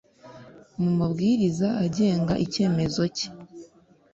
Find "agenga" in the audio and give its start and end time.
1.85-2.33